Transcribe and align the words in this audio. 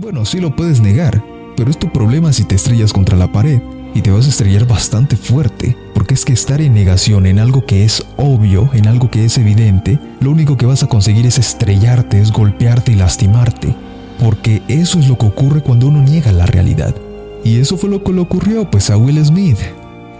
Bueno, 0.00 0.24
sí 0.24 0.38
lo 0.38 0.54
puedes 0.54 0.80
negar, 0.80 1.24
pero 1.56 1.72
es 1.72 1.76
tu 1.76 1.92
problema 1.92 2.32
si 2.32 2.44
te 2.44 2.54
estrellas 2.54 2.92
contra 2.92 3.16
la 3.16 3.32
pared 3.32 3.60
y 3.96 4.00
te 4.00 4.12
vas 4.12 4.26
a 4.26 4.28
estrellar 4.28 4.64
bastante 4.64 5.16
fuerte, 5.16 5.76
porque 5.92 6.14
es 6.14 6.24
que 6.24 6.32
estar 6.32 6.60
en 6.60 6.72
negación 6.72 7.26
en 7.26 7.40
algo 7.40 7.66
que 7.66 7.82
es 7.82 8.06
obvio, 8.16 8.70
en 8.74 8.86
algo 8.86 9.10
que 9.10 9.24
es 9.24 9.38
evidente, 9.38 9.98
lo 10.20 10.30
único 10.30 10.56
que 10.56 10.66
vas 10.66 10.84
a 10.84 10.86
conseguir 10.86 11.26
es 11.26 11.38
estrellarte, 11.38 12.20
es 12.20 12.30
golpearte 12.30 12.92
y 12.92 12.94
lastimarte, 12.94 13.74
porque 14.22 14.62
eso 14.68 15.00
es 15.00 15.08
lo 15.08 15.18
que 15.18 15.26
ocurre 15.26 15.62
cuando 15.62 15.88
uno 15.88 16.00
niega 16.00 16.30
la 16.30 16.46
realidad. 16.46 16.94
Y 17.42 17.58
eso 17.58 17.76
fue 17.76 17.90
lo 17.90 18.04
que 18.04 18.12
le 18.12 18.20
ocurrió 18.20 18.70
pues 18.70 18.90
a 18.90 18.96
Will 18.96 19.24
Smith. 19.24 19.58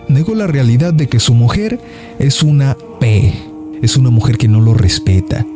Negó 0.09 0.35
la 0.35 0.49
realidad 0.49 0.93
de 0.93 1.07
que 1.07 1.21
su 1.21 1.35
mujer 1.35 1.79
es 2.19 2.43
una 2.43 2.77
P, 2.99 3.33
es 3.81 3.97
una 3.97 4.11
mujer 4.11 4.39
que 4.39 4.49
no 4.49 4.61
lo 4.61 4.75
respeta, 4.75 5.47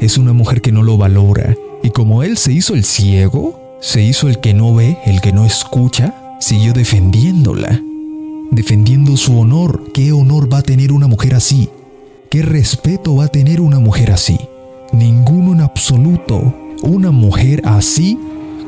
es 0.00 0.18
una 0.18 0.34
mujer 0.34 0.60
que 0.60 0.70
no 0.70 0.82
lo 0.82 0.98
valora, 0.98 1.56
y 1.82 1.88
como 1.88 2.22
él 2.22 2.36
se 2.36 2.52
hizo 2.52 2.74
el 2.74 2.84
ciego, 2.84 3.59
se 3.80 4.02
hizo 4.02 4.28
el 4.28 4.40
que 4.40 4.52
no 4.52 4.74
ve, 4.74 4.98
el 5.06 5.20
que 5.20 5.32
no 5.32 5.44
escucha, 5.44 6.36
siguió 6.38 6.72
defendiéndola, 6.72 7.80
defendiendo 8.50 9.16
su 9.16 9.38
honor. 9.38 9.84
¿Qué 9.94 10.12
honor 10.12 10.52
va 10.52 10.58
a 10.58 10.62
tener 10.62 10.92
una 10.92 11.06
mujer 11.06 11.34
así? 11.34 11.70
¿Qué 12.28 12.42
respeto 12.42 13.16
va 13.16 13.24
a 13.24 13.28
tener 13.28 13.60
una 13.60 13.78
mujer 13.78 14.12
así? 14.12 14.38
Ninguno 14.92 15.52
en 15.52 15.62
absoluto. 15.62 16.54
Una 16.82 17.10
mujer 17.10 17.62
así 17.64 18.18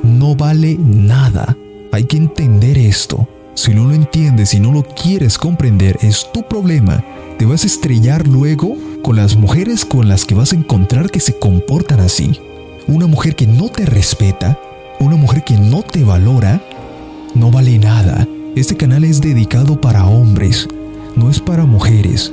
no 0.02 0.34
vale 0.34 0.76
nada. 0.78 1.56
Hay 1.92 2.04
que 2.04 2.16
entender 2.16 2.78
esto. 2.78 3.28
Si 3.54 3.74
no 3.74 3.84
lo 3.84 3.94
entiendes, 3.94 4.48
si 4.48 4.60
no 4.60 4.72
lo 4.72 4.82
quieres 4.82 5.36
comprender, 5.36 5.98
es 6.00 6.26
tu 6.32 6.42
problema. 6.42 7.04
Te 7.38 7.44
vas 7.44 7.64
a 7.64 7.66
estrellar 7.66 8.26
luego 8.26 8.76
con 9.02 9.16
las 9.16 9.36
mujeres 9.36 9.84
con 9.84 10.08
las 10.08 10.24
que 10.24 10.34
vas 10.34 10.52
a 10.52 10.56
encontrar 10.56 11.10
que 11.10 11.20
se 11.20 11.38
comportan 11.38 12.00
así. 12.00 12.40
Una 12.88 13.06
mujer 13.06 13.36
que 13.36 13.46
no 13.46 13.68
te 13.68 13.84
respeta, 13.84 14.58
una 15.02 15.16
mujer 15.16 15.44
que 15.44 15.56
no 15.56 15.82
te 15.82 16.04
valora, 16.04 16.60
no 17.34 17.50
vale 17.50 17.78
nada. 17.78 18.26
Este 18.54 18.76
canal 18.76 19.04
es 19.04 19.20
dedicado 19.20 19.80
para 19.80 20.06
hombres, 20.06 20.68
no 21.16 21.30
es 21.30 21.40
para 21.40 21.64
mujeres. 21.64 22.32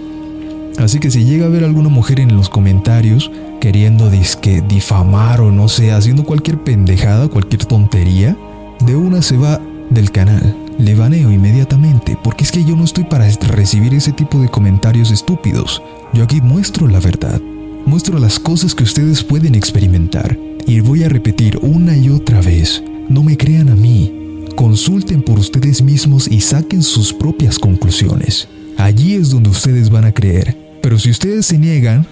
Así 0.78 1.00
que 1.00 1.12
si 1.12 1.26
llega 1.26 1.46
a 1.46 1.50
ver 1.50 1.64
alguna 1.64 1.90
mujer 1.90 2.20
en 2.20 2.36
los 2.36 2.50
comentarios 2.50 3.32
queriendo 3.60 4.10
disque 4.10 4.64
difamar 4.68 5.42
o 5.42 5.52
no 5.52 5.68
sé, 5.68 5.92
haciendo 5.92 6.24
cualquier 6.24 6.58
pendejada, 6.60 7.28
cualquier 7.28 7.66
tontería, 7.66 8.38
de 8.86 8.96
una 8.96 9.22
se 9.22 9.38
va 9.38 9.60
del 9.90 10.12
canal. 10.12 10.56
Le 10.78 10.96
baneo 10.96 11.32
inmediatamente, 11.32 12.18
porque 12.24 12.46
es 12.46 12.52
que 12.52 12.64
yo 12.64 12.76
no 12.76 12.86
estoy 12.86 13.04
para 13.04 13.30
recibir 13.30 13.94
ese 13.94 14.14
tipo 14.14 14.40
de 14.40 14.48
comentarios 14.48 15.12
estúpidos. 15.12 15.82
Yo 16.14 16.24
aquí 16.24 16.40
muestro 16.40 16.88
la 16.88 17.02
verdad, 17.02 17.42
muestro 17.86 18.18
las 18.18 18.40
cosas 18.40 18.74
que 18.74 18.84
ustedes 18.84 19.24
pueden 19.24 19.56
experimentar. 19.56 20.38
Y 20.70 20.82
voy 20.82 21.04
a 21.04 21.10
repetir 21.10 21.58
una 21.64 21.98
y 21.98 22.12
otra 22.12 22.42
vez, 22.42 22.84
no 23.10 23.24
me 23.24 23.36
crean 23.36 23.70
a 23.70 23.76
mí, 23.76 24.46
consulten 24.56 25.24
por 25.24 25.40
ustedes 25.40 25.82
mismos 25.82 26.28
y 26.28 26.42
saquen 26.42 26.84
sus 26.84 27.12
propias 27.12 27.58
conclusiones. 27.58 28.48
Allí 28.78 29.16
es 29.16 29.32
donde 29.32 29.50
ustedes 29.50 29.90
van 29.90 30.06
a 30.06 30.12
creer. 30.12 30.56
Pero 30.84 31.00
si 31.00 31.10
ustedes 31.10 31.48
se 31.48 31.58
niegan, 31.58 32.06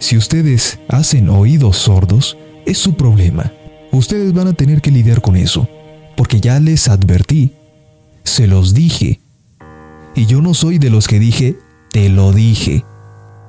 si 0.00 0.16
ustedes 0.16 0.80
hacen 0.88 1.28
oídos 1.28 1.76
sordos, 1.76 2.36
es 2.66 2.76
su 2.76 2.94
problema. 2.94 3.52
Ustedes 3.92 4.32
van 4.32 4.48
a 4.48 4.52
tener 4.52 4.80
que 4.80 4.90
lidiar 4.90 5.20
con 5.20 5.36
eso, 5.36 5.68
porque 6.16 6.40
ya 6.40 6.58
les 6.58 6.88
advertí, 6.88 7.52
se 8.24 8.48
los 8.48 8.74
dije. 8.74 9.20
Y 10.16 10.26
yo 10.26 10.42
no 10.42 10.54
soy 10.54 10.78
de 10.78 10.90
los 10.90 11.06
que 11.06 11.20
dije, 11.20 11.56
te 11.92 12.08
lo 12.08 12.32
dije. 12.32 12.84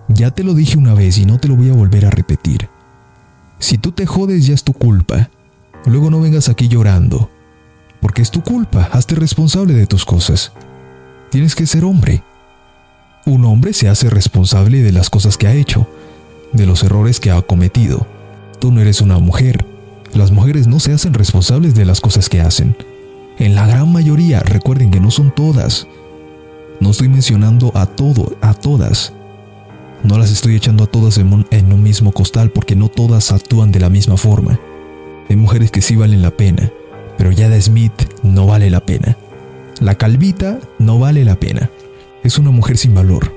Ya 0.09 0.29
te 0.29 0.43
lo 0.43 0.53
dije 0.53 0.77
una 0.77 0.93
vez 0.93 1.17
y 1.17 1.25
no 1.25 1.39
te 1.39 1.47
lo 1.47 1.55
voy 1.55 1.71
a 1.71 1.73
volver 1.73 2.05
a 2.05 2.11
repetir. 2.11 2.69
Si 3.64 3.78
tú 3.78 3.94
te 3.94 4.06
jodes 4.06 4.45
ya 4.45 4.53
es 4.53 4.66
tu 4.66 4.73
culpa. 4.73 5.30
Luego 5.86 6.11
no 6.11 6.19
vengas 6.19 6.50
aquí 6.50 6.67
llorando. 6.67 7.30
Porque 8.02 8.22
es 8.22 8.30
tu 8.30 8.44
culpa, 8.44 8.89
hazte 8.92 9.16
responsable 9.16 9.73
de 9.73 9.88
tus 9.88 10.03
cosas. 10.03 10.52
Tienes 11.31 11.55
que 11.55 11.66
ser 11.66 11.86
hombre. 11.86 12.23
Un 13.25 13.45
hombre 13.45 13.72
se 13.72 13.88
hace 13.88 14.09
responsable 14.09 14.82
de 14.82 14.92
las 14.92 15.10
cosas 15.10 15.37
que 15.37 15.48
ha 15.48 15.54
hecho, 15.54 15.87
de 16.52 16.65
los 16.65 16.83
errores 16.83 17.21
que 17.21 17.32
ha 17.32 17.42
cometido. 17.42 18.05
Tú 18.60 18.70
no 18.70 18.82
eres 18.82 18.99
una 18.99 19.20
mujer. 19.20 19.66
Las 20.14 20.32
mujeres 20.32 20.67
no 20.67 20.82
se 20.82 20.92
hacen 20.92 21.14
responsables 21.14 21.73
de 21.73 21.86
las 21.86 22.02
cosas 22.02 22.27
que 22.27 22.42
hacen. 22.42 22.76
En 23.39 23.55
la 23.55 23.66
gran 23.66 23.93
mayoría, 23.93 24.42
recuerden 24.42 24.92
que 24.92 24.99
no 24.99 25.10
son 25.10 25.33
todas. 25.33 25.87
No 26.82 26.89
estoy 26.89 27.08
mencionando 27.08 27.71
a 27.76 27.86
todo, 27.86 28.36
a 28.42 28.54
todas. 28.55 29.14
No 30.03 30.17
las 30.17 30.31
estoy 30.31 30.55
echando 30.55 30.83
a 30.83 30.87
todas 30.87 31.17
en 31.17 31.31
un, 31.31 31.83
mismo 31.83 32.11
costal 32.11 32.52
porque 32.52 32.75
no 32.75 32.89
todas 32.89 33.31
actúan 33.31 33.71
de 33.71 33.80
la 33.80 33.89
misma 33.89 34.17
forma. 34.17 34.59
Hay 35.30 35.37
mujeres 35.37 35.71
que 35.71 35.81
sí 35.81 35.95
valen 35.95 36.21
la 36.21 36.31
pena, 36.31 36.69
pero 37.17 37.31
Yada 37.31 37.59
Smith 37.61 37.93
no 38.21 38.45
vale 38.45 38.69
la 38.69 38.81
pena. 38.81 39.17
La 39.80 39.95
calvita 39.95 40.59
no 40.77 40.99
vale 40.99 41.23
la 41.23 41.36
pena. 41.36 41.69
Es 42.23 42.37
una 42.37 42.52
mujer 42.52 42.77
sin 42.77 42.93
valor, 42.93 43.33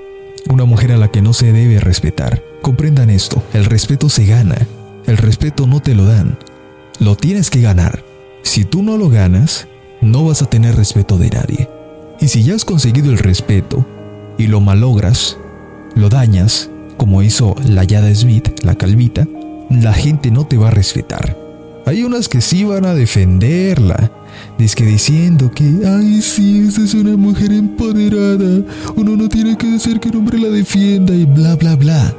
una 0.48 0.64
mujer 0.64 0.90
a 0.90 0.96
la 0.96 1.08
que 1.08 1.22
no 1.22 1.32
se 1.32 1.52
debe 1.52 1.78
respetar. 1.78 2.42
Comprendan 2.62 3.10
esto, 3.10 3.44
el 3.52 3.64
respeto 3.64 4.08
se 4.08 4.26
gana, 4.26 4.66
el 5.06 5.18
respeto 5.18 5.68
no 5.68 5.80
te 5.80 5.94
lo 5.94 6.04
dan, 6.04 6.36
lo 6.98 7.16
tienes 7.16 7.48
que 7.48 7.60
ganar. 7.60 8.02
Si 8.42 8.64
tú 8.64 8.82
no 8.82 8.96
lo 8.96 9.08
ganas, 9.08 9.68
no 10.00 10.24
vas 10.24 10.42
a 10.42 10.46
tener 10.46 10.74
respeto 10.74 11.16
de 11.16 11.30
nadie. 11.30 11.68
Y 12.20 12.26
si 12.28 12.42
ya 12.42 12.54
has 12.54 12.64
conseguido 12.64 13.12
el 13.12 13.18
respeto 13.18 13.86
y 14.36 14.48
lo 14.48 14.60
malogras, 14.60 15.36
lo 15.96 16.08
dañas, 16.08 16.70
como 16.96 17.22
hizo 17.22 17.56
la 17.66 17.82
Yada 17.82 18.14
Smith, 18.14 18.48
la 18.62 18.76
calvita, 18.76 19.26
la 19.70 19.92
gente 19.92 20.30
no 20.30 20.46
te 20.46 20.56
va 20.56 20.68
a 20.68 20.70
respetar. 20.70 21.36
Hay 21.86 22.04
unas 22.04 22.28
que 22.28 22.40
sí 22.40 22.64
van 22.64 22.84
a 22.84 22.94
defenderla, 22.94 24.12
que 24.74 24.84
diciendo 24.84 25.50
que, 25.50 25.64
ay, 25.86 26.20
sí, 26.20 26.66
esa 26.68 26.82
es 26.82 26.94
una 26.94 27.16
mujer 27.16 27.52
empoderada, 27.52 28.62
uno 28.96 29.16
no 29.16 29.28
tiene 29.28 29.56
que 29.56 29.66
decir 29.68 30.00
que 30.00 30.08
un 30.08 30.16
hombre 30.16 30.38
la 30.38 30.48
defienda 30.48 31.14
y 31.14 31.24
bla, 31.24 31.56
bla, 31.56 31.76
bla. 31.76 32.14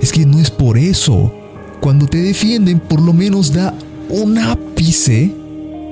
Es 0.00 0.12
que 0.12 0.26
no 0.26 0.38
es 0.38 0.50
por 0.50 0.76
eso. 0.76 1.32
Cuando 1.80 2.06
te 2.06 2.18
defienden, 2.18 2.80
por 2.80 3.00
lo 3.00 3.12
menos 3.12 3.52
da 3.52 3.74
un 4.08 4.38
ápice 4.38 5.32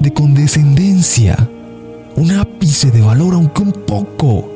de 0.00 0.12
condescendencia, 0.12 1.48
un 2.16 2.32
ápice 2.32 2.90
de 2.90 3.00
valor, 3.00 3.34
aunque 3.34 3.62
un 3.62 3.72
poco. 3.72 4.53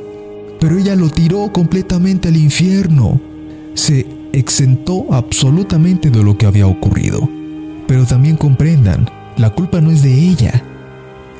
Pero 0.60 0.78
ella 0.78 0.96
lo 0.96 1.08
tiró 1.08 1.52
completamente 1.52 2.28
al 2.28 2.36
infierno. 2.36 3.20
Se 3.74 4.06
exentó 4.32 5.06
absolutamente 5.12 6.10
de 6.10 6.22
lo 6.22 6.36
que 6.36 6.46
había 6.46 6.66
ocurrido. 6.66 7.28
Pero 7.86 8.04
también 8.04 8.36
comprendan, 8.36 9.08
la 9.36 9.50
culpa 9.50 9.80
no 9.80 9.90
es 9.90 10.02
de 10.02 10.12
ella. 10.12 10.62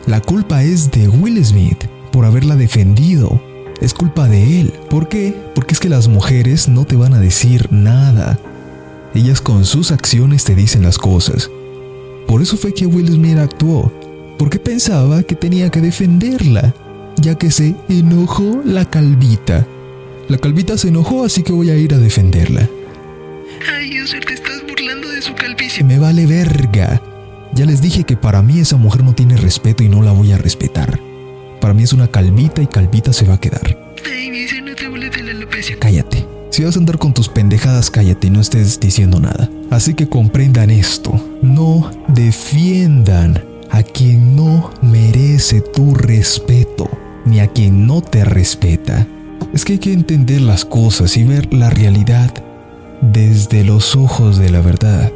La 0.06 0.20
culpa 0.20 0.62
es 0.62 0.90
de 0.90 1.08
Will 1.08 1.44
Smith 1.44 1.84
por 2.12 2.24
haberla 2.24 2.56
defendido. 2.56 3.42
Es 3.80 3.92
culpa 3.92 4.28
de 4.28 4.60
él. 4.60 4.72
¿Por 4.88 5.08
qué? 5.08 5.36
Porque 5.54 5.74
es 5.74 5.80
que 5.80 5.88
las 5.88 6.08
mujeres 6.08 6.68
no 6.68 6.84
te 6.84 6.96
van 6.96 7.12
a 7.12 7.20
decir 7.20 7.68
nada. 7.70 8.38
Ellas 9.14 9.40
con 9.40 9.64
sus 9.64 9.90
acciones 9.92 10.44
te 10.44 10.54
dicen 10.54 10.82
las 10.82 10.98
cosas. 10.98 11.50
Por 12.26 12.42
eso 12.42 12.56
fue 12.56 12.72
que 12.72 12.86
Will 12.86 13.08
Smith 13.08 13.38
actuó. 13.38 13.92
Porque 14.38 14.58
pensaba 14.58 15.22
que 15.22 15.34
tenía 15.34 15.70
que 15.70 15.80
defenderla. 15.80 16.74
Ya 17.20 17.36
que 17.36 17.50
se 17.50 17.74
enojó 17.88 18.62
la 18.64 18.84
calvita. 18.84 19.66
La 20.28 20.38
calvita 20.38 20.78
se 20.78 20.88
enojó, 20.88 21.24
así 21.24 21.42
que 21.42 21.52
voy 21.52 21.70
a 21.70 21.76
ir 21.76 21.94
a 21.94 21.98
defenderla. 21.98 22.68
Ay, 23.72 24.00
User, 24.00 24.24
te 24.24 24.34
estás 24.34 24.62
burlando 24.68 25.08
de 25.08 25.22
su 25.22 25.34
calvicie. 25.34 25.82
Me 25.82 25.98
vale 25.98 26.26
verga. 26.26 27.02
Ya 27.54 27.66
les 27.66 27.80
dije 27.80 28.04
que 28.04 28.16
para 28.16 28.42
mí 28.42 28.60
esa 28.60 28.76
mujer 28.76 29.02
no 29.02 29.14
tiene 29.14 29.36
respeto 29.36 29.82
y 29.82 29.88
no 29.88 30.02
la 30.02 30.12
voy 30.12 30.32
a 30.32 30.38
respetar. 30.38 31.00
Para 31.60 31.74
mí 31.74 31.82
es 31.82 31.92
una 31.92 32.08
calvita 32.08 32.62
y 32.62 32.66
calvita 32.66 33.12
se 33.12 33.26
va 33.26 33.34
a 33.34 33.40
quedar. 33.40 33.94
Ay, 34.06 34.30
dice, 34.30 34.60
no 34.60 34.74
te 34.74 34.86
burles 34.88 35.10
de 35.10 35.22
la 35.22 35.30
alopecia. 35.32 35.76
Cállate. 35.80 36.24
Si 36.50 36.62
vas 36.64 36.76
a 36.76 36.78
andar 36.78 36.98
con 36.98 37.14
tus 37.14 37.28
pendejadas, 37.28 37.90
cállate 37.90 38.28
y 38.28 38.30
no 38.30 38.40
estés 38.40 38.78
diciendo 38.80 39.18
nada. 39.18 39.50
Así 39.70 39.94
que 39.94 40.08
comprendan 40.08 40.70
esto. 40.70 41.20
No 41.42 41.90
defiendan 42.08 43.44
a 43.70 43.82
quien 43.82 44.34
no 44.34 44.70
merece 44.82 45.60
tu 45.60 45.94
respeto, 45.94 46.88
ni 47.28 47.40
a 47.40 47.48
quien 47.48 47.86
no 47.86 48.00
te 48.00 48.24
respeta. 48.24 49.06
Es 49.52 49.64
que 49.64 49.74
hay 49.74 49.78
que 49.78 49.92
entender 49.92 50.40
las 50.40 50.64
cosas 50.64 51.16
y 51.16 51.24
ver 51.24 51.52
la 51.52 51.70
realidad 51.70 52.32
desde 53.00 53.64
los 53.64 53.96
ojos 53.96 54.38
de 54.38 54.50
la 54.50 54.60
verdad. 54.60 55.12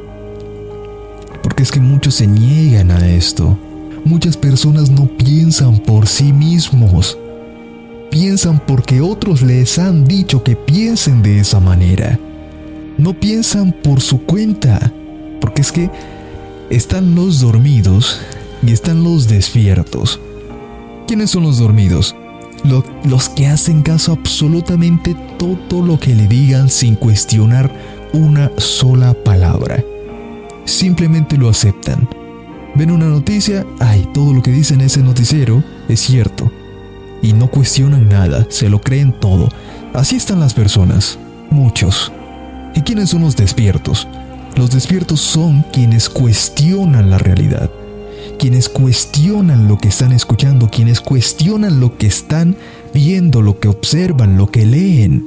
Porque 1.43 1.63
es 1.63 1.71
que 1.71 1.81
muchos 1.81 2.15
se 2.15 2.27
niegan 2.27 2.91
a 2.91 3.09
esto. 3.09 3.59
Muchas 4.05 4.37
personas 4.37 4.91
no 4.91 5.07
piensan 5.07 5.79
por 5.79 6.07
sí 6.07 6.33
mismos. 6.33 7.19
Piensan 8.11 8.61
porque 8.67 9.01
otros 9.01 9.43
les 9.43 9.79
han 9.79 10.05
dicho 10.05 10.43
que 10.43 10.57
piensen 10.57 11.23
de 11.23 11.41
esa 11.41 11.61
manera. 11.61 12.19
No 12.99 13.15
piensan 13.15 13.73
por 13.73 14.01
su 14.01 14.23
cuenta. 14.23 14.93
Porque 15.41 15.63
es 15.63 15.73
que 15.73 15.91
están 16.71 17.15
los 17.15 17.41
dormidos 17.41 18.21
y 18.65 18.73
están 18.73 19.03
los 19.03 19.29
despiertos. 19.29 20.21
¿Quiénes 21.07 21.31
son 21.31 21.43
los 21.45 21.59
dormidos? 21.59 22.17
los 23.03 23.29
que 23.29 23.49
hacen 23.49 23.83
caso 23.83 24.13
absolutamente 24.13 25.17
todo 25.37 25.85
lo 25.85 25.99
que 25.99 26.15
le 26.15 26.29
digan 26.29 26.69
sin 26.69 26.95
cuestionar 26.95 27.73
una 28.13 28.53
sola 28.57 29.15
palabra 29.15 29.83
simplemente 30.65 31.37
lo 31.37 31.49
aceptan. 31.49 32.09
Ven 32.75 32.91
una 32.91 33.07
noticia, 33.07 33.67
ay, 33.81 34.09
todo 34.15 34.33
lo 34.33 34.43
que 34.43 34.51
dice 34.51 34.75
en 34.75 34.81
ese 34.81 35.03
noticiero 35.03 35.63
es 35.89 36.01
cierto. 36.01 36.51
Y 37.21 37.33
no 37.35 37.49
cuestionan 37.49 38.09
nada, 38.09 38.47
se 38.49 38.69
lo 38.69 38.81
creen 38.81 39.13
todo. 39.13 39.49
Así 39.93 40.17
están 40.17 40.41
las 40.41 40.55
personas, 40.55 41.19
muchos. 41.51 42.11
¿Y 42.75 42.81
quiénes 42.81 43.11
son 43.11 43.23
los 43.23 43.37
despiertos? 43.37 44.09
Los 44.57 44.71
despiertos 44.71 45.21
son 45.21 45.65
quienes 45.73 46.09
cuestionan 46.09 47.11
la 47.11 47.19
realidad, 47.19 47.71
quienes 48.39 48.69
cuestionan 48.69 49.69
lo 49.69 49.79
que 49.79 49.89
están 49.89 50.13
escuchando, 50.13 50.69
quienes 50.71 51.01
cuestionan 51.01 51.81
lo 51.81 51.97
que 51.97 52.07
están 52.07 52.57
viendo, 52.93 53.43
lo 53.43 53.59
que 53.59 53.69
observan, 53.69 54.37
lo 54.37 54.49
que 54.49 54.67
leen. 54.67 55.25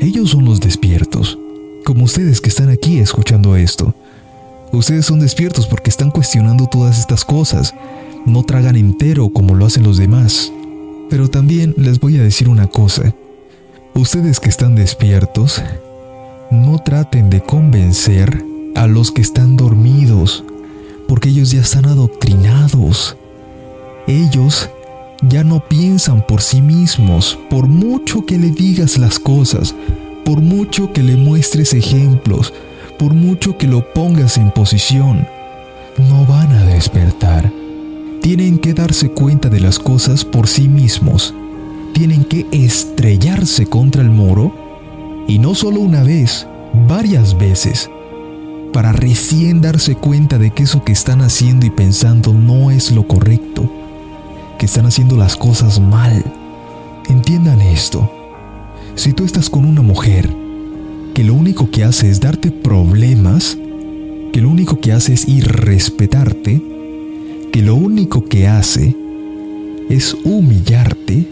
Ellos 0.00 0.30
son 0.30 0.44
los 0.44 0.60
despiertos, 0.60 1.38
como 1.84 2.04
ustedes 2.04 2.40
que 2.40 2.48
están 2.48 2.68
aquí 2.68 2.98
escuchando 2.98 3.56
esto. 3.56 3.94
Ustedes 4.72 5.06
son 5.06 5.20
despiertos 5.20 5.66
porque 5.66 5.90
están 5.90 6.10
cuestionando 6.10 6.66
todas 6.66 6.98
estas 6.98 7.24
cosas. 7.24 7.74
No 8.26 8.42
tragan 8.42 8.74
entero 8.74 9.28
como 9.28 9.54
lo 9.54 9.66
hacen 9.66 9.84
los 9.84 9.98
demás. 9.98 10.52
Pero 11.10 11.28
también 11.28 11.74
les 11.76 12.00
voy 12.00 12.18
a 12.18 12.22
decir 12.22 12.48
una 12.48 12.66
cosa. 12.66 13.14
Ustedes 13.94 14.40
que 14.40 14.48
están 14.48 14.74
despiertos, 14.74 15.62
no 16.50 16.80
traten 16.80 17.30
de 17.30 17.40
convencer 17.40 18.44
a 18.74 18.88
los 18.88 19.12
que 19.12 19.22
están 19.22 19.56
dormidos, 19.56 20.33
ellos 21.28 21.50
ya 21.50 21.60
están 21.60 21.86
adoctrinados. 21.86 23.16
Ellos 24.06 24.68
ya 25.22 25.44
no 25.44 25.60
piensan 25.60 26.26
por 26.26 26.42
sí 26.42 26.60
mismos, 26.60 27.38
por 27.48 27.66
mucho 27.66 28.26
que 28.26 28.38
le 28.38 28.50
digas 28.50 28.98
las 28.98 29.18
cosas, 29.18 29.74
por 30.24 30.40
mucho 30.40 30.92
que 30.92 31.02
le 31.02 31.16
muestres 31.16 31.72
ejemplos, 31.72 32.52
por 32.98 33.14
mucho 33.14 33.56
que 33.56 33.66
lo 33.66 33.92
pongas 33.92 34.36
en 34.36 34.50
posición, 34.50 35.26
no 36.10 36.26
van 36.26 36.52
a 36.52 36.64
despertar. 36.64 37.50
Tienen 38.20 38.58
que 38.58 38.74
darse 38.74 39.10
cuenta 39.10 39.48
de 39.48 39.60
las 39.60 39.78
cosas 39.78 40.24
por 40.24 40.48
sí 40.48 40.68
mismos. 40.68 41.34
Tienen 41.92 42.24
que 42.24 42.46
estrellarse 42.50 43.66
contra 43.66 44.02
el 44.02 44.10
muro, 44.10 44.54
y 45.28 45.38
no 45.38 45.54
solo 45.54 45.80
una 45.80 46.02
vez, 46.02 46.46
varias 46.88 47.38
veces, 47.38 47.88
para 48.74 48.90
recién 48.90 49.60
darse 49.60 49.94
cuenta 49.94 50.36
de 50.36 50.50
que 50.50 50.64
eso 50.64 50.82
que 50.82 50.90
están 50.90 51.20
haciendo 51.20 51.64
y 51.64 51.70
pensando 51.70 52.34
no 52.34 52.72
es 52.72 52.90
lo 52.90 53.06
correcto, 53.06 53.70
que 54.58 54.66
están 54.66 54.84
haciendo 54.84 55.16
las 55.16 55.36
cosas 55.36 55.78
mal. 55.78 56.24
Entiendan 57.08 57.60
esto. 57.60 58.10
Si 58.96 59.12
tú 59.12 59.24
estás 59.24 59.48
con 59.48 59.64
una 59.64 59.80
mujer 59.80 60.28
que 61.14 61.22
lo 61.22 61.34
único 61.34 61.70
que 61.70 61.84
hace 61.84 62.10
es 62.10 62.18
darte 62.18 62.50
problemas, 62.50 63.56
que 64.32 64.40
lo 64.40 64.48
único 64.48 64.80
que 64.80 64.92
hace 64.92 65.12
es 65.12 65.28
irrespetarte, 65.28 66.60
que 67.52 67.62
lo 67.62 67.76
único 67.76 68.24
que 68.24 68.48
hace 68.48 68.96
es 69.88 70.16
humillarte, 70.24 71.28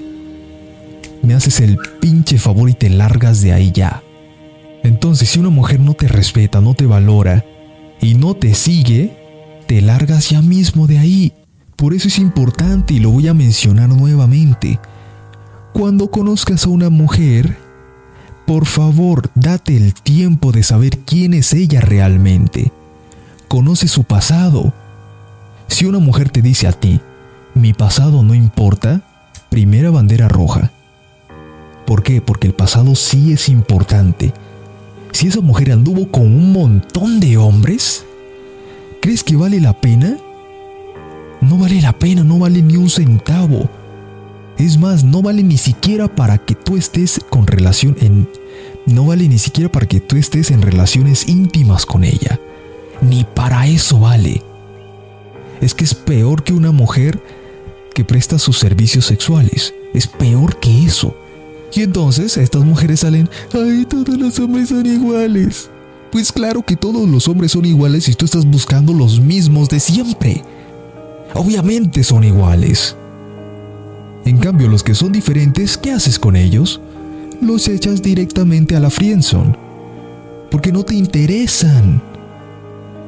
me 1.22 1.34
haces 1.34 1.58
el 1.58 1.76
pinche 1.98 2.38
favor 2.38 2.70
y 2.70 2.74
te 2.74 2.88
largas 2.88 3.42
de 3.42 3.52
ahí 3.52 3.72
ya. 3.72 4.00
Entonces, 4.82 5.30
si 5.30 5.38
una 5.38 5.50
mujer 5.50 5.80
no 5.80 5.94
te 5.94 6.08
respeta, 6.08 6.60
no 6.60 6.74
te 6.74 6.86
valora 6.86 7.44
y 8.00 8.14
no 8.14 8.34
te 8.34 8.54
sigue, 8.54 9.16
te 9.66 9.80
largas 9.80 10.30
ya 10.30 10.42
mismo 10.42 10.86
de 10.86 10.98
ahí. 10.98 11.32
Por 11.76 11.94
eso 11.94 12.08
es 12.08 12.18
importante 12.18 12.94
y 12.94 12.98
lo 12.98 13.10
voy 13.10 13.28
a 13.28 13.34
mencionar 13.34 13.88
nuevamente. 13.88 14.78
Cuando 15.72 16.10
conozcas 16.10 16.66
a 16.66 16.68
una 16.68 16.90
mujer, 16.90 17.56
por 18.46 18.66
favor, 18.66 19.30
date 19.34 19.76
el 19.76 19.94
tiempo 19.94 20.52
de 20.52 20.62
saber 20.62 20.98
quién 20.98 21.32
es 21.32 21.52
ella 21.52 21.80
realmente. 21.80 22.72
Conoce 23.48 23.88
su 23.88 24.04
pasado. 24.04 24.72
Si 25.68 25.86
una 25.86 25.98
mujer 25.98 26.28
te 26.28 26.42
dice 26.42 26.66
a 26.66 26.72
ti, 26.72 27.00
mi 27.54 27.72
pasado 27.72 28.22
no 28.22 28.34
importa, 28.34 29.02
primera 29.48 29.90
bandera 29.90 30.28
roja. 30.28 30.70
¿Por 31.86 32.02
qué? 32.02 32.20
Porque 32.20 32.46
el 32.46 32.54
pasado 32.54 32.94
sí 32.94 33.32
es 33.32 33.48
importante. 33.48 34.32
Si 35.12 35.28
esa 35.28 35.40
mujer 35.40 35.72
anduvo 35.72 36.08
con 36.08 36.24
un 36.24 36.52
montón 36.52 37.20
de 37.20 37.36
hombres, 37.36 38.04
¿crees 39.00 39.22
que 39.22 39.36
vale 39.36 39.60
la 39.60 39.78
pena? 39.80 40.16
No 41.40 41.58
vale 41.58 41.80
la 41.80 41.92
pena, 41.92 42.24
no 42.24 42.38
vale 42.38 42.62
ni 42.62 42.76
un 42.76 42.90
centavo. 42.90 43.68
Es 44.58 44.78
más, 44.78 45.04
no 45.04 45.22
vale 45.22 45.42
ni 45.42 45.58
siquiera 45.58 46.08
para 46.08 46.38
que 46.38 46.54
tú 46.54 46.76
estés 46.76 47.20
con 47.30 47.46
relación 47.46 47.96
en... 48.00 48.28
No 48.86 49.06
vale 49.06 49.28
ni 49.28 49.38
siquiera 49.38 49.70
para 49.70 49.86
que 49.86 50.00
tú 50.00 50.16
estés 50.16 50.50
en 50.50 50.62
relaciones 50.62 51.28
íntimas 51.28 51.86
con 51.86 52.04
ella. 52.04 52.40
Ni 53.00 53.24
para 53.24 53.66
eso 53.66 54.00
vale. 54.00 54.42
Es 55.60 55.74
que 55.74 55.84
es 55.84 55.94
peor 55.94 56.42
que 56.42 56.52
una 56.52 56.72
mujer 56.72 57.20
que 57.94 58.04
presta 58.04 58.38
sus 58.38 58.58
servicios 58.58 59.04
sexuales. 59.04 59.74
Es 59.94 60.06
peor 60.06 60.58
que 60.58 60.84
eso. 60.84 61.16
Y 61.74 61.82
entonces 61.82 62.36
estas 62.36 62.64
mujeres 62.64 63.00
salen, 63.00 63.30
ay, 63.54 63.86
todos 63.86 64.18
los 64.18 64.38
hombres 64.38 64.68
son 64.68 64.84
iguales. 64.84 65.70
Pues 66.10 66.30
claro 66.30 66.62
que 66.62 66.76
todos 66.76 67.08
los 67.08 67.26
hombres 67.28 67.52
son 67.52 67.64
iguales 67.64 68.04
si 68.04 68.14
tú 68.14 68.26
estás 68.26 68.44
buscando 68.44 68.92
los 68.92 69.20
mismos 69.20 69.70
de 69.70 69.80
siempre. 69.80 70.42
Obviamente 71.34 72.04
son 72.04 72.24
iguales. 72.24 72.94
En 74.26 74.36
cambio, 74.36 74.68
los 74.68 74.82
que 74.82 74.94
son 74.94 75.12
diferentes, 75.12 75.78
¿qué 75.78 75.92
haces 75.92 76.18
con 76.18 76.36
ellos? 76.36 76.80
Los 77.40 77.66
echas 77.68 78.02
directamente 78.02 78.76
a 78.76 78.80
la 78.80 78.90
friendzone. 78.90 79.56
Porque 80.50 80.70
no 80.70 80.84
te 80.84 80.94
interesan. 80.94 82.02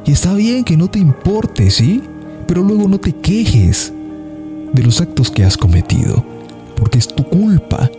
Y 0.07 0.13
está 0.13 0.33
bien 0.33 0.65
que 0.65 0.79
no 0.79 0.89
te 0.89 0.99
importe, 0.99 1.71
¿sí? 1.71 2.03
Pero 2.47 2.63
luego 2.63 2.89
no 2.89 2.99
te 2.99 3.13
quejes 3.13 3.93
de 4.73 4.83
los 4.83 5.03
actos 5.03 5.31
que 5.31 5.45
has 5.45 5.59
cometido. 5.59 6.25
Porque 6.77 6.99
es 6.99 7.07
tu 7.07 7.23
culpa. 7.25 7.91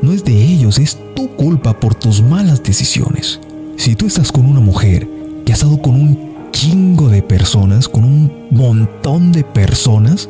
No 0.00 0.12
es 0.12 0.24
de 0.24 0.32
ellos, 0.32 0.78
es 0.78 0.96
tu 1.14 1.28
culpa 1.30 1.78
por 1.78 1.94
tus 1.94 2.22
malas 2.22 2.62
decisiones. 2.62 3.40
Si 3.76 3.96
tú 3.96 4.06
estás 4.06 4.30
con 4.30 4.46
una 4.46 4.60
mujer 4.60 5.08
que 5.44 5.52
ha 5.52 5.54
estado 5.54 5.80
con 5.82 5.94
un 5.94 6.28
chingo 6.52 7.08
de 7.08 7.22
personas, 7.22 7.88
con 7.88 8.04
un 8.04 8.32
montón 8.50 9.32
de 9.32 9.44
personas, 9.44 10.28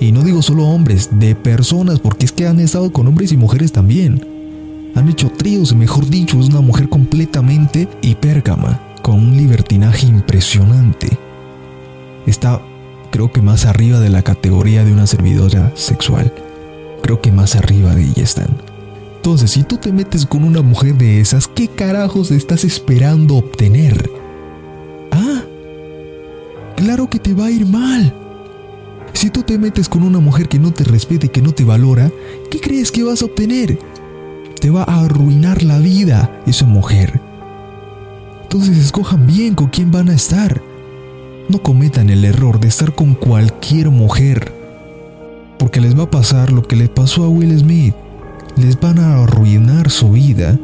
y 0.00 0.12
no 0.12 0.22
digo 0.22 0.42
solo 0.42 0.64
hombres, 0.64 1.10
de 1.12 1.34
personas, 1.34 1.98
porque 2.00 2.26
es 2.26 2.32
que 2.32 2.46
han 2.46 2.60
estado 2.60 2.92
con 2.92 3.06
hombres 3.06 3.32
y 3.32 3.36
mujeres 3.36 3.72
también. 3.72 4.24
Han 4.94 5.08
hecho 5.08 5.30
tríos, 5.30 5.74
mejor 5.74 6.08
dicho, 6.08 6.40
es 6.40 6.48
una 6.48 6.60
mujer 6.60 6.88
completamente 6.88 7.88
hipérgama, 8.02 8.80
con 9.02 9.16
un 9.16 9.36
libertinaje 9.36 10.06
impresionante. 10.06 11.08
Está, 12.26 12.60
creo 13.10 13.32
que 13.32 13.42
más 13.42 13.64
arriba 13.64 14.00
de 14.00 14.10
la 14.10 14.22
categoría 14.22 14.84
de 14.84 14.92
una 14.92 15.06
servidora 15.06 15.72
sexual. 15.74 16.32
Creo 17.02 17.20
que 17.20 17.32
más 17.32 17.56
arriba 17.56 17.94
de 17.94 18.02
ella 18.02 18.22
están. 18.22 18.67
Entonces, 19.28 19.50
si 19.50 19.62
tú 19.62 19.76
te 19.76 19.92
metes 19.92 20.24
con 20.24 20.42
una 20.42 20.62
mujer 20.62 20.94
de 20.94 21.20
esas, 21.20 21.48
¿qué 21.48 21.68
carajos 21.68 22.30
estás 22.30 22.64
esperando 22.64 23.36
obtener? 23.36 24.10
Ah, 25.10 25.42
claro 26.76 27.10
que 27.10 27.18
te 27.18 27.34
va 27.34 27.44
a 27.44 27.50
ir 27.50 27.66
mal. 27.66 28.14
Si 29.12 29.28
tú 29.28 29.42
te 29.42 29.58
metes 29.58 29.86
con 29.86 30.02
una 30.02 30.18
mujer 30.18 30.48
que 30.48 30.58
no 30.58 30.72
te 30.72 30.82
respete, 30.82 31.28
que 31.28 31.42
no 31.42 31.52
te 31.52 31.64
valora, 31.64 32.10
¿qué 32.50 32.58
crees 32.58 32.90
que 32.90 33.02
vas 33.02 33.20
a 33.20 33.26
obtener? 33.26 33.78
Te 34.62 34.70
va 34.70 34.84
a 34.84 35.04
arruinar 35.04 35.62
la 35.62 35.78
vida 35.78 36.40
esa 36.46 36.64
mujer. 36.64 37.20
Entonces 38.44 38.78
escojan 38.78 39.26
bien 39.26 39.54
con 39.54 39.66
quién 39.66 39.90
van 39.90 40.08
a 40.08 40.14
estar. 40.14 40.62
No 41.50 41.62
cometan 41.62 42.08
el 42.08 42.24
error 42.24 42.60
de 42.60 42.68
estar 42.68 42.94
con 42.94 43.12
cualquier 43.12 43.90
mujer. 43.90 44.54
Porque 45.58 45.82
les 45.82 45.98
va 45.98 46.04
a 46.04 46.10
pasar 46.10 46.50
lo 46.50 46.62
que 46.62 46.76
le 46.76 46.88
pasó 46.88 47.24
a 47.24 47.28
Will 47.28 47.58
Smith 47.58 47.94
les 48.58 48.78
van 48.78 48.98
a 48.98 49.22
arruinar 49.22 49.90
su 49.90 50.10
vida 50.10 50.58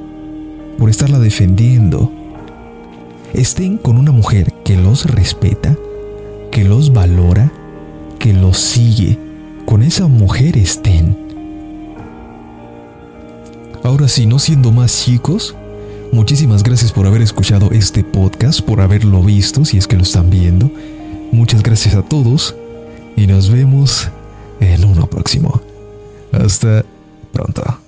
por 0.78 0.90
estarla 0.90 1.18
defendiendo. 1.18 2.10
Estén 3.32 3.78
con 3.78 3.98
una 3.98 4.12
mujer 4.12 4.52
que 4.64 4.76
los 4.76 5.06
respeta, 5.06 5.76
que 6.50 6.64
los 6.64 6.92
valora, 6.92 7.52
que 8.18 8.32
los 8.32 8.58
sigue. 8.58 9.18
Con 9.64 9.82
esa 9.82 10.06
mujer 10.08 10.58
estén. 10.58 11.16
Ahora 13.82 14.08
sí, 14.08 14.26
no 14.26 14.38
siendo 14.38 14.72
más 14.72 15.04
chicos, 15.04 15.54
muchísimas 16.12 16.62
gracias 16.62 16.92
por 16.92 17.06
haber 17.06 17.22
escuchado 17.22 17.70
este 17.70 18.02
podcast, 18.02 18.60
por 18.60 18.80
haberlo 18.80 19.22
visto, 19.22 19.64
si 19.64 19.78
es 19.78 19.86
que 19.86 19.96
lo 19.96 20.02
están 20.02 20.30
viendo. 20.30 20.70
Muchas 21.32 21.62
gracias 21.62 21.94
a 21.94 22.02
todos 22.02 22.54
y 23.16 23.26
nos 23.26 23.50
vemos 23.50 24.08
en 24.60 24.84
uno 24.84 25.06
próximo. 25.06 25.60
Hasta 26.32 26.84
pronto. 27.32 27.83